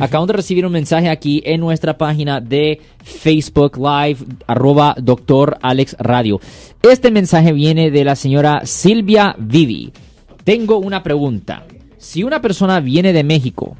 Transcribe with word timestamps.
Acabamos 0.00 0.28
de 0.28 0.32
recibir 0.34 0.64
un 0.64 0.72
mensaje 0.72 1.10
aquí 1.10 1.42
en 1.44 1.60
nuestra 1.60 1.98
página 1.98 2.40
de 2.40 2.80
Facebook 3.04 3.76
Live, 3.76 4.20
arroba 4.46 4.96
doctor 4.98 5.58
Alex 5.60 5.96
Radio. 5.98 6.40
Este 6.82 7.10
mensaje 7.10 7.52
viene 7.52 7.90
de 7.90 8.04
la 8.04 8.16
señora 8.16 8.62
Silvia 8.64 9.36
Vivi. 9.38 9.92
Tengo 10.44 10.78
una 10.78 11.02
pregunta. 11.02 11.66
Si 11.98 12.24
una 12.24 12.40
persona 12.40 12.80
viene 12.80 13.12
de 13.12 13.22
México 13.22 13.76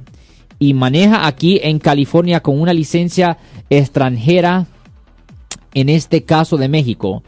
y 0.58 0.74
maneja 0.74 1.26
aquí 1.26 1.58
en 1.62 1.78
California 1.78 2.40
con 2.40 2.60
una 2.60 2.74
licencia 2.74 3.38
extranjera, 3.70 4.66
en 5.72 5.88
este 5.88 6.24
caso 6.24 6.58
de 6.58 6.68
México, 6.68 7.22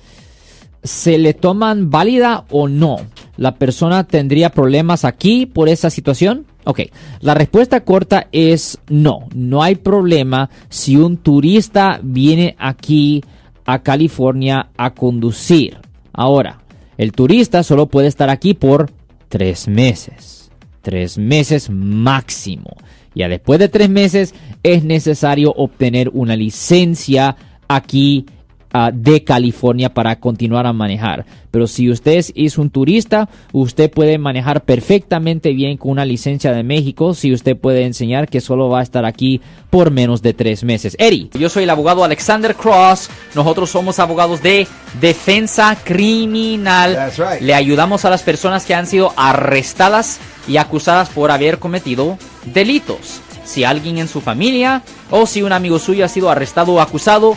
¿se 0.83 1.17
le 1.17 1.33
toman 1.33 1.91
válida 1.91 2.45
o 2.51 2.69
no? 2.69 2.97
¿La 3.39 3.55
persona 3.55 4.05
tendría 4.05 4.51
problemas 4.51 5.07
aquí 5.07 5.47
por 5.47 5.71
esa 5.71 5.89
situación? 5.89 6.45
Ok, 6.65 6.81
la 7.21 7.35
respuesta 7.35 7.85
corta 7.85 8.29
es 8.33 8.79
no, 8.89 9.29
no 9.35 9.63
hay 9.63 9.75
problema 9.75 10.49
si 10.71 10.97
un 10.97 11.19
turista 11.19 12.01
viene 12.03 12.57
aquí 12.59 13.23
a 13.67 13.83
California 13.83 14.71
a 14.77 14.95
conducir. 14.95 15.79
Ahora, 16.13 16.61
el 16.97 17.13
turista 17.13 17.63
solo 17.63 17.87
puede 17.87 18.09
estar 18.09 18.31
aquí 18.31 18.55
por 18.55 18.91
tres 19.29 19.69
meses, 19.69 20.51
tres 20.81 21.19
meses 21.19 21.69
máximo. 21.69 22.77
Ya 23.15 23.29
después 23.29 23.59
de 23.59 23.69
tres 23.69 23.91
meses 23.91 24.35
es 24.63 24.85
necesario 24.85 25.53
obtener 25.53 26.11
una 26.15 26.35
licencia 26.35 27.37
aquí 27.69 28.27
uh, 28.75 28.91
de 28.93 29.25
California 29.25 29.95
para 29.95 30.19
continuar 30.21 30.67
a 30.67 30.73
manejar. 30.73 31.25
Pero 31.51 31.69
si 31.69 31.89
usted 31.89 32.25
es 32.35 32.59
un 32.59 32.69
turista, 32.69 33.29
usted 33.53 33.89
puede 33.89 34.19
manejar 34.19 34.65
perfectamente 34.65 35.53
bien 35.53 35.77
con 35.77 35.93
una 35.93 36.05
licencia 36.05 36.53
de 36.53 36.65
México 36.65 37.15
si 37.15 37.33
usted 37.33 37.57
puede 37.57 37.85
enseñar 37.85 38.29
que 38.29 38.41
solo 38.41 38.69
va 38.69 38.81
a 38.81 38.83
estar 38.83 39.05
aquí 39.05 39.41
por 39.71 39.93
menos 39.93 40.21
de 40.21 40.35
tres 40.35 40.65
meses. 40.65 40.97
Eri, 40.99 41.31
yo 41.39 41.49
soy 41.49 41.63
el 41.63 41.71
abogado 41.71 42.03
Alexander 42.03 42.57
Cross. 42.57 43.09
Nosotros 43.37 43.71
somos 43.71 44.01
abogados 44.01 44.43
de 44.43 44.67
defensa 45.01 45.79
criminal. 45.85 47.13
right. 47.17 47.41
Le 47.41 47.55
ayudamos 47.55 48.05
a 48.05 48.11
las 48.11 48.23
personas 48.23 48.67
que 48.67 48.75
han 48.75 48.89
sido 48.89 49.13
arrestadas 49.17 50.19
y 50.49 50.57
acusadas 50.57 51.09
por 51.09 51.31
haber 51.31 51.61
cometido 51.61 52.19
delitos. 52.53 53.21
Si 53.45 53.63
alguien 53.63 53.99
en 53.99 54.09
su 54.09 54.21
familia 54.21 54.83
o 55.11 55.27
si 55.27 55.43
un 55.43 55.53
amigo 55.53 55.79
suyo 55.79 56.05
ha 56.05 56.09
sido 56.09 56.31
arrestado 56.31 56.73
o 56.73 56.81
acusado, 56.81 57.37